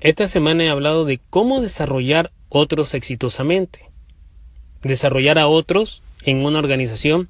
[0.00, 3.90] Esta semana he hablado de cómo desarrollar otros exitosamente.
[4.82, 7.28] Desarrollar a otros en una organización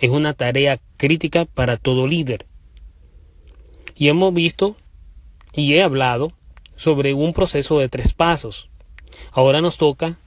[0.00, 2.44] es una tarea crítica para todo líder.
[3.96, 4.76] Y hemos visto
[5.54, 6.32] y he hablado
[6.76, 8.68] sobre un proceso de tres pasos.
[9.32, 10.18] Ahora nos toca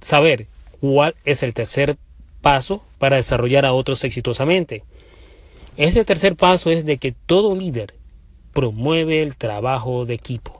[0.00, 0.46] saber
[0.80, 1.98] cuál es el tercer
[2.40, 4.82] paso para desarrollar a otros exitosamente.
[5.76, 7.92] Ese tercer paso es de que todo líder
[8.54, 10.59] promueve el trabajo de equipo.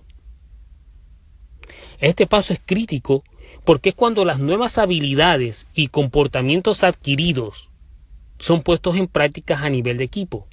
[2.01, 3.25] Este paso es crítico
[3.65, 7.69] porque es cuando las nuevas habilidades y comportamientos adquiridos
[8.39, 10.47] son puestos en práctica a nivel de equipo.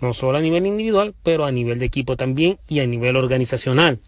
[0.00, 4.00] No solo a nivel individual, pero a nivel de equipo también y a nivel organizacional.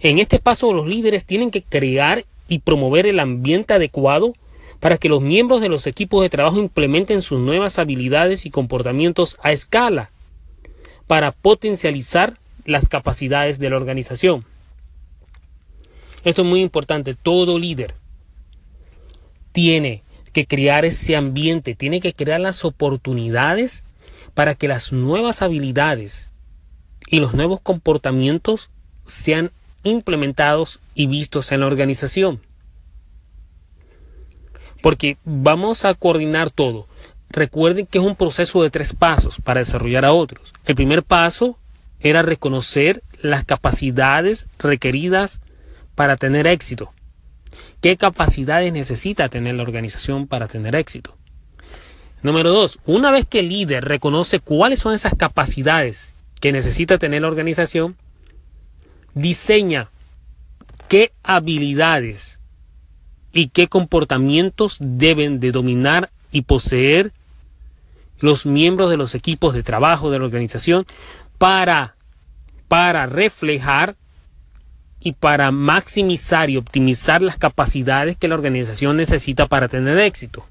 [0.00, 4.34] En este paso los líderes tienen que crear y promover el ambiente adecuado
[4.78, 9.38] para que los miembros de los equipos de trabajo implementen sus nuevas habilidades y comportamientos
[9.42, 10.10] a escala
[11.08, 14.44] para potencializar las capacidades de la organización.
[16.26, 17.14] Esto es muy importante.
[17.14, 17.94] Todo líder
[19.52, 20.02] tiene
[20.32, 23.84] que crear ese ambiente, tiene que crear las oportunidades
[24.34, 26.28] para que las nuevas habilidades
[27.06, 28.70] y los nuevos comportamientos
[29.04, 29.52] sean
[29.84, 32.40] implementados y vistos en la organización.
[34.82, 36.88] Porque vamos a coordinar todo.
[37.30, 40.52] Recuerden que es un proceso de tres pasos para desarrollar a otros.
[40.64, 41.56] El primer paso
[42.00, 45.40] era reconocer las capacidades requeridas
[45.96, 46.92] para tener éxito.
[47.80, 51.16] ¿Qué capacidades necesita tener la organización para tener éxito?
[52.22, 57.22] Número dos, una vez que el líder reconoce cuáles son esas capacidades que necesita tener
[57.22, 57.96] la organización,
[59.14, 59.90] diseña
[60.88, 62.38] qué habilidades
[63.32, 67.12] y qué comportamientos deben de dominar y poseer
[68.18, 70.86] los miembros de los equipos de trabajo de la organización
[71.38, 71.96] para,
[72.68, 73.96] para reflejar
[75.00, 80.44] y para maximizar y optimizar las capacidades que la organización necesita para tener éxito.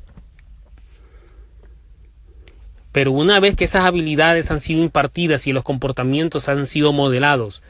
[2.91, 7.61] Pero una vez que esas habilidades han sido impartidas y los comportamientos han sido modelados,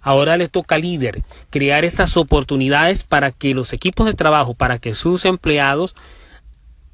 [0.00, 4.78] ahora le toca al líder crear esas oportunidades para que los equipos de trabajo, para
[4.78, 5.96] que sus empleados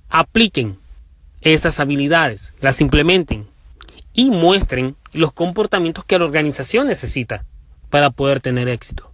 [0.09, 0.79] apliquen
[1.43, 3.47] esas habilidades, las implementen
[4.15, 7.45] y muestren los comportamientos que la organización necesita
[7.91, 9.13] para poder tener éxito.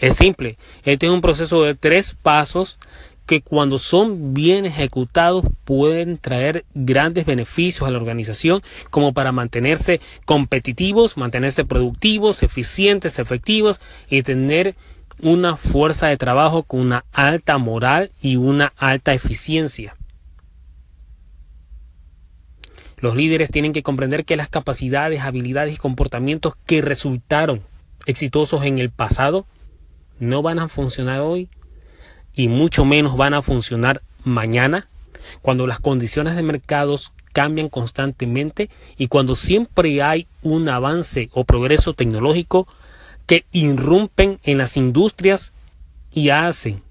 [0.00, 2.78] Es simple, este es un proceso de tres pasos
[3.26, 10.00] que cuando son bien ejecutados pueden traer grandes beneficios a la organización como para mantenerse
[10.24, 14.76] competitivos, mantenerse productivos, eficientes, efectivos y tener
[15.20, 19.94] una fuerza de trabajo con una alta moral y una alta eficiencia.
[22.96, 27.62] Los líderes tienen que comprender que las capacidades, habilidades y comportamientos que resultaron
[28.06, 29.44] exitosos en el pasado
[30.18, 31.48] no van a funcionar hoy
[32.34, 34.88] y mucho menos van a funcionar mañana
[35.42, 41.94] cuando las condiciones de mercados cambian constantemente y cuando siempre hay un avance o progreso
[41.94, 42.66] tecnológico
[43.26, 45.52] que irrumpen en las industrias
[46.12, 46.82] y hacen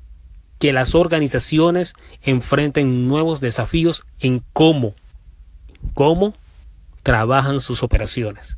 [0.60, 4.94] que las organizaciones enfrenten nuevos desafíos en cómo
[5.94, 6.34] cómo
[7.04, 8.57] trabajan sus operaciones.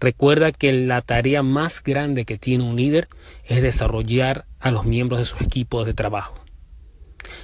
[0.00, 3.08] Recuerda que la tarea más grande que tiene un líder
[3.44, 6.34] es desarrollar a los miembros de sus equipos de trabajo.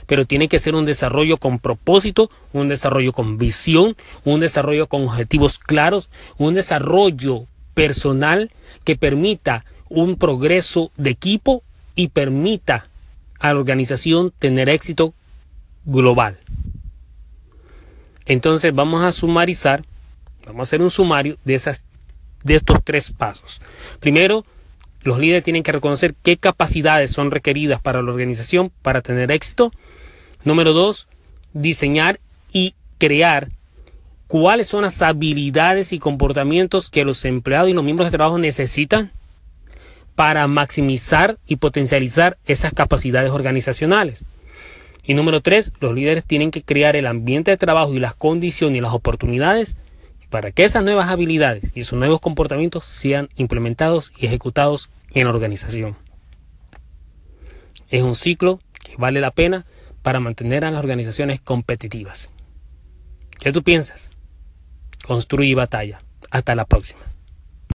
[0.07, 5.05] Pero tiene que ser un desarrollo con propósito, un desarrollo con visión, un desarrollo con
[5.05, 8.51] objetivos claros, un desarrollo personal
[8.85, 11.63] que permita un progreso de equipo
[11.95, 12.89] y permita
[13.39, 15.15] a la organización tener éxito
[15.85, 16.39] global.
[18.27, 19.85] Entonces vamos a sumarizar,
[20.47, 21.83] vamos a hacer un sumario de, esas,
[22.45, 23.61] de estos tres pasos.
[24.01, 24.45] Primero,
[25.03, 29.73] los líderes tienen que reconocer qué capacidades son requeridas para la organización para tener éxito.
[30.45, 31.09] Número dos,
[31.53, 32.21] diseñar
[32.53, 33.49] y crear
[34.29, 39.11] cuáles son las habilidades y comportamientos que los empleados y los miembros de trabajo necesitan
[40.15, 44.25] para maximizar y potencializar esas capacidades organizacionales.
[45.05, 48.79] Y número tres, los líderes tienen que crear el ambiente de trabajo y las condiciones
[48.79, 49.77] y las oportunidades
[50.33, 55.31] para que esas nuevas habilidades y esos nuevos comportamientos sean implementados y ejecutados en la
[55.31, 55.95] organización.
[57.91, 59.67] Es un ciclo que vale la pena
[60.01, 62.31] para mantener a las organizaciones competitivas.
[63.41, 64.11] ¿Qué tú piensas?
[65.07, 66.01] Construye batalla.
[66.31, 67.12] Hasta la próxima.